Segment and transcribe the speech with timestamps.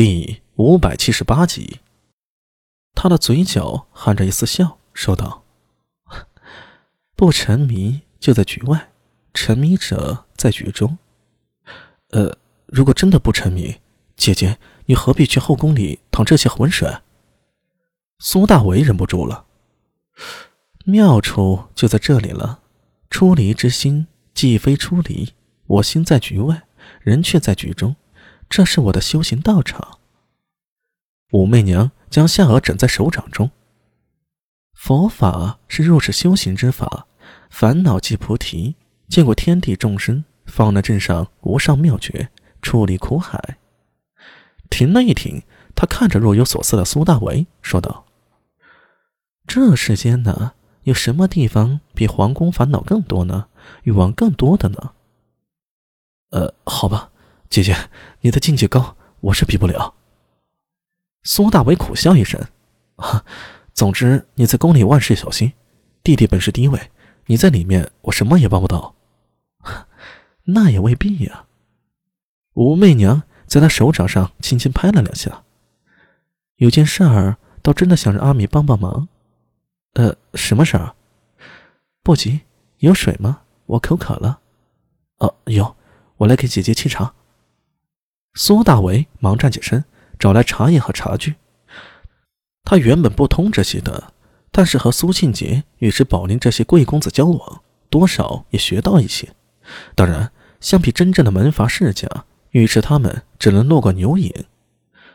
[0.00, 1.80] 第五百七十八集，
[2.94, 5.42] 他的嘴角含着一丝笑，说道
[7.16, 8.92] ：“不沉迷就在局外，
[9.34, 10.98] 沉迷者在局中。
[12.10, 13.80] 呃，如果真的不沉迷，
[14.16, 16.98] 姐姐，你何必去后宫里淌这些浑水？”
[18.22, 19.46] 苏大为忍不住了，
[20.84, 22.60] 妙处就在这里了。
[23.10, 25.34] 出离之心，既非出离，
[25.66, 26.68] 我心在局外，
[27.00, 27.96] 人却在局中。
[28.48, 29.98] 这是我的修行道场。
[31.32, 33.50] 武媚娘将下颚枕在手掌中。
[34.72, 37.06] 佛法是入世修行之法，
[37.50, 38.76] 烦恼即菩提。
[39.08, 42.28] 见过天地众生，方能镇上无上妙觉，
[42.62, 43.58] 出离苦海。
[44.70, 45.42] 停了一停，
[45.74, 48.04] 他看着若有所思的苏大为，说道
[49.46, 50.52] ：“这世间呢，
[50.82, 53.48] 有什么地方比皇宫烦恼更多呢？
[53.82, 54.92] 欲望更多的呢？”
[56.30, 57.10] 呃，好吧。
[57.48, 57.74] 姐姐，
[58.20, 59.94] 你的境界高，我是比不了。
[61.22, 62.38] 苏大伟苦笑一声，
[62.96, 63.24] 啊，
[63.72, 65.52] 总之你在宫里万事小心。
[66.02, 66.90] 弟弟本是第一位，
[67.26, 68.94] 你在里面，我什么也帮不到。
[70.44, 71.46] 那也未必呀。
[72.54, 75.44] 武媚娘在他手掌上轻轻拍了两下，
[76.56, 79.08] 有件事儿，倒真的想让阿米帮帮忙。
[79.94, 80.94] 呃，什么事儿？
[82.02, 82.42] 不急，
[82.78, 83.40] 有水吗？
[83.64, 84.40] 我口渴了。
[85.18, 85.76] 哦，有，
[86.18, 87.14] 我来给姐姐沏茶。
[88.40, 89.84] 苏大为忙站起身，
[90.16, 91.34] 找来茶叶和茶具。
[92.62, 94.12] 他原本不通这些的，
[94.52, 99.28] 但是和苏庆杰与之宝林这些贵公子交往，多少也学到一些。
[99.96, 102.06] 当然，相比真正的门阀世家，
[102.52, 104.32] 尉迟他们只能落个牛影。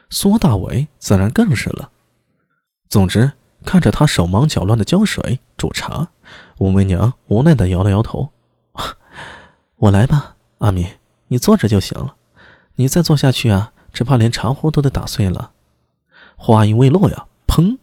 [0.10, 1.92] 苏大为自然更是了。
[2.90, 3.32] 总之，
[3.64, 6.10] 看着他手忙脚乱的浇水煮茶，
[6.58, 8.32] 武媚娘无奈的摇了摇头
[9.78, 10.86] ：“我来吧，阿米，
[11.30, 12.18] 你坐着就行了。”
[12.76, 15.52] 你再坐下去啊，只怕连茶壶都得打碎了。
[16.36, 17.78] 话音未落呀，砰！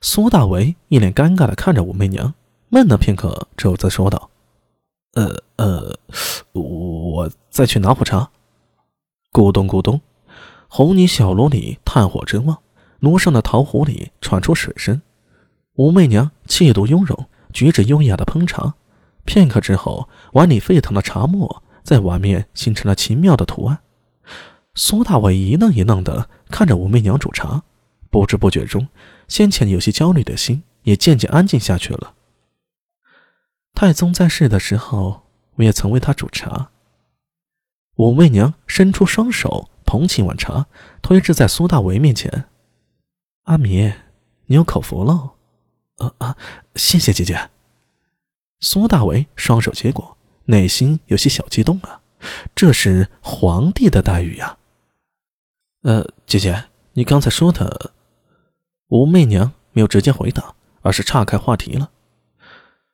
[0.00, 2.34] 苏大为一脸尴尬的看着武媚娘，
[2.68, 4.30] 闷了片刻，之后则说道
[5.14, 5.96] ：“呃呃，
[6.52, 8.30] 我再去拿壶茶。”
[9.32, 10.00] 咕咚咕咚，
[10.68, 12.58] 红泥小炉里炭火正旺，
[13.00, 15.00] 炉上的陶壶里传出水声。
[15.74, 18.74] 武媚娘气度雍容，举止优雅的烹茶。
[19.24, 23.78] 片刻之后，碗里沸腾的茶沫在碗面形成了奇妙的图案。
[24.74, 27.62] 苏大伟一愣一愣的看着武媚娘煮茶，
[28.10, 28.88] 不知不觉中，
[29.28, 32.14] 先前有些焦虑的心也渐渐安静下去了。
[33.74, 35.24] 太宗在世的时候，
[35.56, 36.70] 我也曾为他煮茶。
[37.96, 40.66] 武媚娘伸出双手捧起碗茶，
[41.02, 42.46] 推至在苏大为面前
[43.44, 43.92] ：“阿弥，
[44.46, 45.32] 你有口福喽。
[45.98, 46.36] ”“啊啊，
[46.76, 47.50] 谢谢姐姐。”
[48.60, 50.16] 苏大为双手接过，
[50.46, 52.00] 内心有些小激动啊，
[52.54, 54.56] 这是皇帝的待遇呀。
[55.82, 57.90] 呃，姐姐，你刚才说的，
[58.88, 61.90] 武媚娘没有直接回答，而是岔开话题了。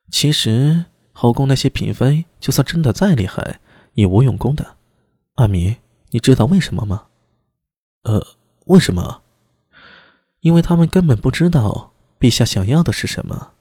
[0.09, 3.59] 其实后宫那些嫔妃，就算真的再厉害，
[3.93, 4.75] 也无用功的。
[5.35, 5.77] 阿弥，
[6.09, 7.05] 你知道为什么吗？
[8.03, 8.25] 呃，
[8.65, 9.21] 为什么？
[10.39, 13.51] 因为他们根本不知道陛下想要的是什么。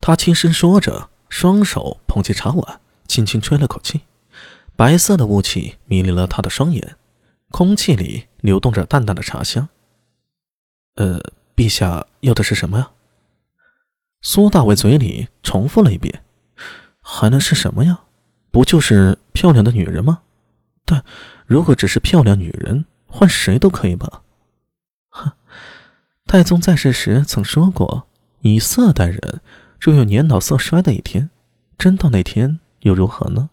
[0.00, 4.00] 他轻声说着，双手捧起茶碗，轻轻吹了口气，
[4.74, 6.96] 白色的雾气迷离了他的双眼。
[7.52, 9.68] 空气里流动着淡淡的茶香。
[10.96, 11.20] 呃，
[11.54, 12.90] 陛下要的是什么呀？
[14.22, 16.24] 苏大伟嘴里重复了一遍
[17.00, 18.00] ：“还能是什么呀？
[18.50, 20.22] 不就是漂亮的女人吗？
[20.84, 21.04] 但
[21.46, 24.22] 如果只是漂亮女人，换谁都可以吧？”
[25.10, 25.32] 哼，
[26.24, 28.08] 太宗在世时曾说过
[28.40, 29.40] ：“以色待人，
[29.78, 31.30] 终有年老色衰的一天。
[31.76, 33.50] 真到那天又如何呢？”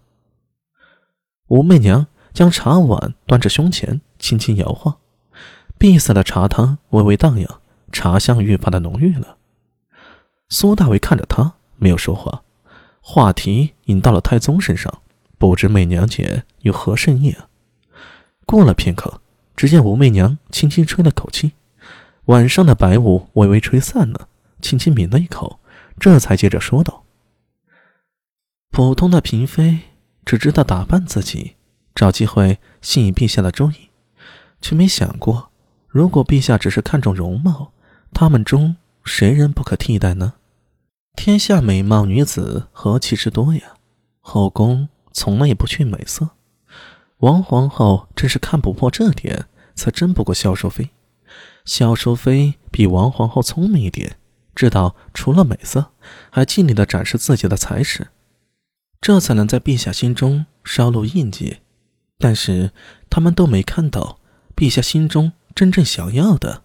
[1.48, 2.08] 武媚娘。
[2.34, 4.98] 将茶碗端至胸前，轻轻摇晃，
[5.78, 7.60] 碧色的茶汤微微荡漾，
[7.92, 9.38] 茶香愈发的浓郁了。
[10.50, 12.44] 苏大为看着他，没有说话，
[13.02, 15.02] 话题引到了太宗身上，
[15.38, 17.48] 不知媚娘姐有何深意啊？
[18.46, 19.22] 过了片刻，
[19.56, 21.52] 只见武媚娘轻轻吹了口气，
[22.26, 24.28] 晚上的白雾微微吹散了，
[24.62, 25.60] 轻轻抿了一口，
[26.00, 27.04] 这才接着说道
[28.72, 29.80] ：“普通的嫔妃
[30.26, 31.56] 只知道打扮自己。”
[32.00, 33.90] 找机会吸引陛下的注意，
[34.62, 35.52] 却没想过，
[35.90, 37.74] 如果陛下只是看重容貌，
[38.14, 40.36] 他们中谁人不可替代呢？
[41.18, 43.74] 天下美貌女子何其之多呀！
[44.22, 46.30] 后宫从来也不缺美色，
[47.18, 50.92] 王皇后真是看不破这点，才争不过萧淑妃。
[51.66, 54.16] 萧淑妃比王皇后聪明一点，
[54.56, 55.92] 知道除了美色，
[56.30, 58.08] 还尽力的展示自己的才识，
[59.02, 61.58] 这才能在陛下心中烧录印记。
[62.20, 62.72] 但是
[63.10, 64.20] 他们都没看到，
[64.56, 66.64] 陛下心中真正想要的。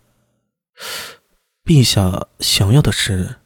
[1.65, 3.37] 陛下想要的是，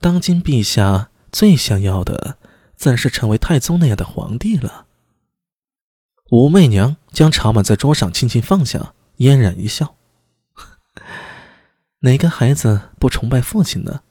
[0.00, 2.36] 当今陛下最想要的，
[2.74, 4.86] 自然是成为太宗那样的皇帝了。
[6.32, 9.96] 武媚娘将茶碗在桌上轻轻放下，嫣然一笑
[12.02, 14.02] ：“哪个孩子不崇拜父亲呢？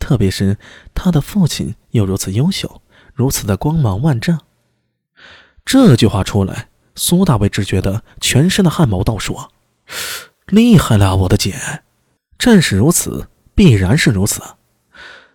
[0.00, 0.58] 特别是
[0.92, 2.82] 他的父亲又如此优秀，
[3.14, 4.40] 如此的光芒万丈。”
[5.64, 9.38] 这句话出来，苏大伟只觉得全身的汗毛倒竖！
[10.46, 11.82] 厉害了，我的姐！
[12.38, 14.42] 正是如此，必然是如此。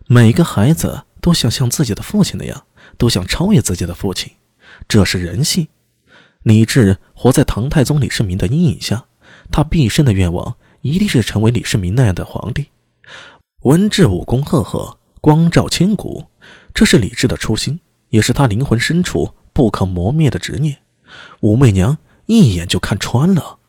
[0.07, 2.66] 每个孩子都想像自己的父亲那样，
[2.98, 4.33] 都想超越自己的父亲，
[4.88, 5.68] 这是人性。
[6.44, 9.06] 李治活在唐太宗李世民的阴影下，
[9.51, 12.68] 他毕生的愿望一定是成为李世民那样的皇帝，
[13.62, 16.25] 文治武功赫赫，光照千古。
[16.74, 17.80] 这是李治的初心，
[18.10, 20.80] 也是他灵魂深处不可磨灭的执念。
[21.40, 23.60] 武媚娘一眼就看穿了。